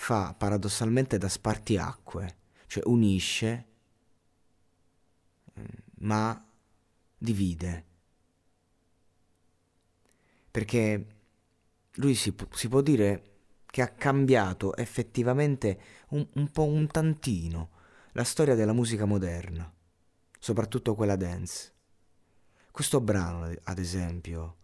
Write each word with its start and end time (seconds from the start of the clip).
fa 0.00 0.32
paradossalmente 0.32 1.18
da 1.18 1.28
spartiacque, 1.28 2.36
cioè 2.68 2.84
unisce 2.86 3.66
ma 6.00 6.40
divide. 7.18 7.84
Perché 10.52 11.06
lui 11.94 12.14
si, 12.14 12.32
si, 12.52 12.68
può 12.68 12.80
dire 12.80 13.38
che 13.66 13.82
ha 13.82 13.88
cambiato 13.88 14.76
effettivamente 14.76 15.80
un, 16.10 16.24
un 16.34 16.48
po' 16.52 16.64
un 16.64 16.86
tantino 16.86 17.70
la 18.12 18.24
storia 18.24 18.54
della 18.54 18.72
musica 18.72 19.04
moderna, 19.04 19.70
soprattutto 20.38 20.94
quella 20.94 21.16
dance. 21.16 21.72
Questo 22.70 23.00
brano, 23.00 23.52
ad 23.64 23.78
esempio, 23.80 24.58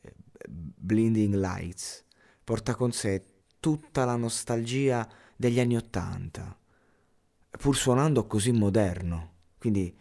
eh, 0.00 0.14
Blinding 0.48 1.34
Lights, 1.34 2.04
porta 2.44 2.76
con 2.76 2.92
sé 2.92 3.39
tutta 3.60 4.04
la 4.04 4.16
nostalgia 4.16 5.08
degli 5.36 5.60
anni 5.60 5.76
Ottanta, 5.76 6.58
pur 7.50 7.76
suonando 7.76 8.26
così 8.26 8.50
moderno. 8.50 9.28
Quindi 9.58 9.94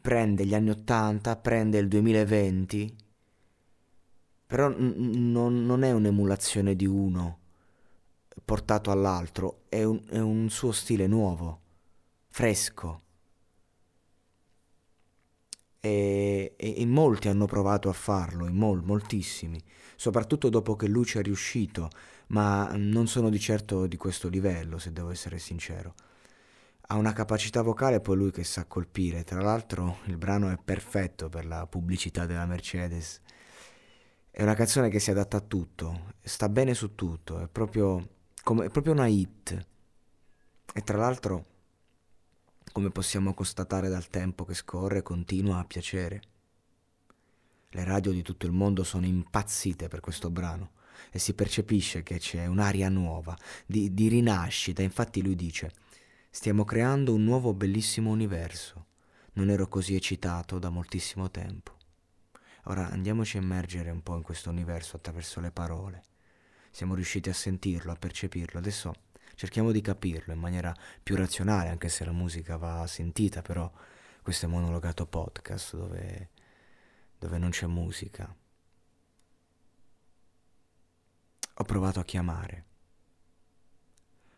prende 0.00 0.44
gli 0.44 0.54
anni 0.54 0.70
80, 0.70 1.36
prende 1.36 1.78
il 1.78 1.88
2020, 1.88 2.96
però 4.46 4.68
n- 4.68 5.30
non, 5.30 5.64
non, 5.64 5.82
è 5.82 5.92
un'emulazione 5.92 6.74
di 6.74 6.86
uno 6.86 7.38
portato 8.44 8.90
all'altro, 8.90 9.62
è 9.68 9.82
un, 9.82 10.02
è 10.08 10.18
un 10.18 10.48
suo 10.50 10.72
stile 10.72 11.06
nuovo, 11.06 11.60
fresco. 12.28 13.02
E, 15.86 16.54
e, 16.56 16.68
in 16.68 16.90
molti 16.90 17.28
hanno 17.28 17.46
provato 17.46 17.88
a 17.88 17.92
farlo, 17.92 18.46
mol, 18.50 18.82
moltissimi, 18.82 19.60
soprattutto 19.94 20.48
dopo 20.48 20.74
che 20.76 20.88
lui 20.88 21.04
ci 21.04 21.18
è 21.18 21.22
riuscito, 21.22 21.90
ma 22.28 22.72
non 22.74 23.06
sono 23.06 23.30
di 23.30 23.38
certo 23.38 23.86
di 23.86 23.96
questo 23.96 24.28
livello, 24.28 24.78
se 24.78 24.92
devo 24.92 25.10
essere 25.10 25.38
sincero 25.38 25.94
ha 26.88 26.96
una 26.96 27.12
capacità 27.12 27.62
vocale 27.62 28.00
poi 28.00 28.16
lui 28.16 28.30
che 28.30 28.44
sa 28.44 28.64
colpire. 28.66 29.24
Tra 29.24 29.40
l'altro 29.40 29.98
il 30.04 30.16
brano 30.16 30.50
è 30.50 30.58
perfetto 30.62 31.28
per 31.28 31.44
la 31.44 31.66
pubblicità 31.66 32.26
della 32.26 32.46
Mercedes. 32.46 33.20
È 34.30 34.42
una 34.42 34.54
canzone 34.54 34.88
che 34.88 35.00
si 35.00 35.10
adatta 35.10 35.38
a 35.38 35.40
tutto, 35.40 36.12
sta 36.20 36.48
bene 36.48 36.74
su 36.74 36.94
tutto, 36.94 37.40
è 37.40 37.48
proprio, 37.48 38.08
come, 38.42 38.66
è 38.66 38.70
proprio 38.70 38.92
una 38.92 39.06
hit. 39.06 39.66
E 40.74 40.80
tra 40.82 40.98
l'altro, 40.98 41.44
come 42.76 42.90
possiamo 42.90 43.32
constatare 43.32 43.88
dal 43.88 44.08
tempo 44.08 44.44
che 44.44 44.52
scorre, 44.52 45.00
continua 45.00 45.60
a 45.60 45.64
piacere. 45.64 46.20
Le 47.70 47.84
radio 47.84 48.12
di 48.12 48.20
tutto 48.20 48.44
il 48.44 48.52
mondo 48.52 48.84
sono 48.84 49.06
impazzite 49.06 49.88
per 49.88 50.00
questo 50.00 50.28
brano 50.28 50.72
e 51.10 51.18
si 51.18 51.32
percepisce 51.32 52.02
che 52.02 52.18
c'è 52.18 52.44
un'aria 52.44 52.90
nuova, 52.90 53.34
di, 53.64 53.94
di 53.94 54.08
rinascita. 54.08 54.82
Infatti 54.82 55.22
lui 55.22 55.34
dice 55.36 55.72
Stiamo 56.28 56.64
creando 56.64 57.14
un 57.14 57.24
nuovo 57.24 57.54
bellissimo 57.54 58.10
universo. 58.10 58.88
Non 59.32 59.48
ero 59.48 59.68
così 59.68 59.94
eccitato 59.94 60.58
da 60.58 60.68
moltissimo 60.68 61.30
tempo. 61.30 61.78
Ora 62.64 62.90
andiamoci 62.90 63.38
a 63.38 63.40
immergere 63.40 63.88
un 63.88 64.02
po' 64.02 64.16
in 64.16 64.22
questo 64.22 64.50
universo 64.50 64.96
attraverso 64.96 65.40
le 65.40 65.50
parole. 65.50 66.02
Siamo 66.70 66.94
riusciti 66.94 67.30
a 67.30 67.32
sentirlo, 67.32 67.90
a 67.90 67.96
percepirlo. 67.96 68.58
Adesso 68.58 68.92
cerchiamo 69.36 69.70
di 69.70 69.80
capirlo 69.80 70.32
in 70.32 70.40
maniera 70.40 70.74
più 71.02 71.14
razionale, 71.14 71.68
anche 71.68 71.88
se 71.88 72.04
la 72.04 72.12
musica 72.12 72.56
va 72.56 72.86
sentita, 72.86 73.42
però 73.42 73.70
questo 74.22 74.46
è 74.46 74.48
monologato 74.48 75.06
podcast 75.06 75.76
dove, 75.76 76.30
dove 77.18 77.38
non 77.38 77.50
c'è 77.50 77.66
musica. 77.66 78.34
Ho 81.58 81.64
provato 81.64 82.00
a 82.00 82.04
chiamare. 82.04 82.64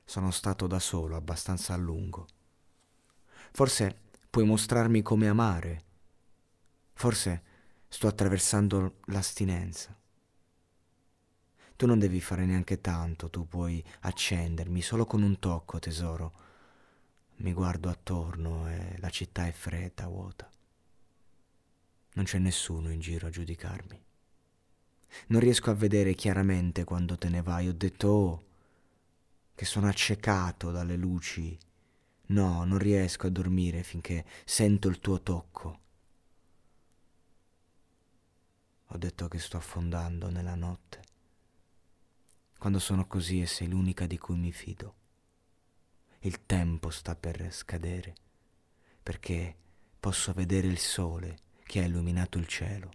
Sono 0.05 0.31
stato 0.31 0.67
da 0.67 0.79
solo 0.79 1.17
abbastanza 1.17 1.75
a 1.75 1.77
lungo. 1.77 2.27
Forse 3.53 4.01
puoi 4.31 4.45
mostrarmi 4.45 5.03
come 5.03 5.29
amare. 5.29 5.85
Forse 6.93 7.43
sto 7.89 8.07
attraversando 8.07 8.99
l'astinenza. 9.07 9.98
Tu 11.79 11.87
non 11.87 12.01
devi 12.01 12.21
fare 12.21 12.45
neanche 12.45 12.81
tanto, 12.81 13.31
tu 13.31 13.47
puoi 13.47 13.81
accendermi 14.01 14.83
solo 14.83 15.07
con 15.07 15.23
un 15.23 15.39
tocco, 15.39 15.79
tesoro. 15.79 16.33
Mi 17.37 17.53
guardo 17.53 17.89
attorno 17.89 18.69
e 18.69 18.97
la 18.99 19.11
città 19.11 19.47
è 19.47 19.53
fredda, 19.53 20.09
vuota. 20.09 20.51
Non 22.15 22.25
c'è 22.25 22.39
nessuno 22.39 22.91
in 22.91 22.99
giro 22.99 23.29
a 23.29 23.31
giudicarmi. 23.31 24.05
Non 25.29 25.41
riesco 25.41 25.71
a 25.71 25.75
vedere 25.75 26.15
chiaramente 26.15 26.83
quando 26.83 27.17
te 27.17 27.29
ne 27.29 27.43
vai. 27.43 27.69
Ho 27.69 27.75
detto, 27.75 28.09
oh, 28.09 28.45
che 29.55 29.65
sono 29.65 29.87
accecato 29.87 30.73
dalle 30.73 30.97
luci. 30.97 31.57
No, 32.31 32.65
non 32.65 32.79
riesco 32.79 33.29
a 33.29 33.31
dormire 33.31 33.85
finché 33.85 34.25
sento 34.45 34.89
il 34.89 34.99
tuo 34.99 35.23
tocco. 35.23 35.81
Ho 38.89 38.99
detto 38.99 39.29
che 39.29 39.39
sto 39.39 39.57
affondando 39.57 40.29
nella 40.29 40.57
notte. 40.57 41.08
Quando 42.59 42.81
sono 42.81 43.07
così 43.07 43.41
e 43.41 43.47
sei 43.47 43.69
l'unica 43.69 44.07
di 44.07 44.19
cui 44.19 44.37
mi 44.37 44.53
fido. 44.53 44.95
Il 46.21 46.45
tempo 46.45 46.91
sta 46.91 47.15
per 47.15 47.53
scadere, 47.53 48.15
perché 49.01 49.57
posso 50.01 50.33
vedere 50.33 50.67
il 50.67 50.79
sole 50.79 51.39
che 51.63 51.81
ha 51.81 51.85
illuminato 51.85 52.37
il 52.39 52.49
cielo. 52.49 52.91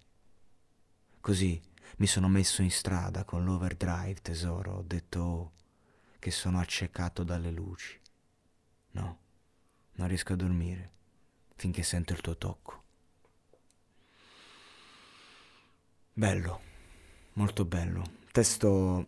Così 1.22 1.62
mi 1.98 2.08
sono 2.08 2.28
messo 2.28 2.62
in 2.62 2.72
strada 2.72 3.24
con 3.24 3.46
l'overdrive, 3.46 4.22
tesoro, 4.22 4.74
ho 4.74 4.84
detto 4.84 5.20
oh, 5.20 5.52
che 6.20 6.32
sono 6.32 6.60
accecato 6.60 7.24
dalle 7.24 7.52
luci. 7.52 7.98
No, 8.92 9.20
non 9.94 10.08
riesco 10.10 10.34
a 10.34 10.38
dormire 10.38 10.92
finché 11.56 11.84
sento 11.84 12.12
il 12.12 12.20
tuo 12.20 12.38
tocco. 12.38 12.84
Bello, 16.12 16.62
molto 17.34 17.64
bello. 17.64 18.04
Testo 18.32 19.08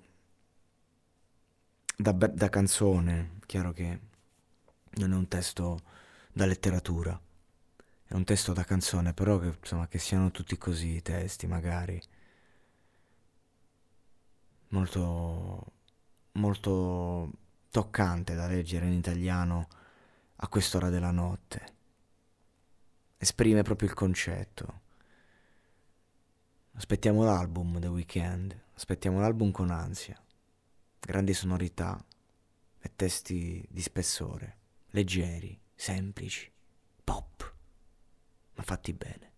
da, 2.11 2.27
da 2.27 2.49
canzone, 2.49 3.39
chiaro 3.45 3.71
che 3.71 3.99
non 4.95 5.11
è 5.11 5.15
un 5.15 5.27
testo 5.27 5.81
da 6.31 6.45
letteratura, 6.45 7.19
è 8.05 8.13
un 8.13 8.23
testo 8.23 8.53
da 8.53 8.63
canzone, 8.63 9.13
però 9.13 9.39
che, 9.39 9.55
insomma, 9.59 9.87
che 9.87 9.97
siano 9.97 10.31
tutti 10.31 10.57
così 10.57 10.95
i 10.95 11.01
testi, 11.01 11.47
magari. 11.47 12.01
Molto 14.69 15.71
molto 16.33 17.31
toccante 17.71 18.35
da 18.35 18.47
leggere 18.47 18.85
in 18.87 18.93
italiano 18.93 19.67
a 20.37 20.47
quest'ora 20.47 20.89
della 20.89 21.11
notte. 21.11 21.73
Esprime 23.17 23.61
proprio 23.63 23.87
il 23.87 23.95
concetto. 23.95 24.81
Aspettiamo 26.73 27.23
l'album 27.23 27.79
The 27.79 27.87
Weeknd, 27.87 28.59
aspettiamo 28.75 29.19
l'album 29.19 29.51
con 29.51 29.71
ansia. 29.71 30.19
Grandi 31.05 31.35
sonorità 31.35 32.03
e 32.79 32.91
testi 32.95 33.63
di 33.69 33.81
spessore, 33.83 34.57
leggeri, 34.87 35.55
semplici, 35.75 36.51
pop, 37.03 37.53
ma 38.55 38.63
fatti 38.63 38.91
bene. 38.91 39.33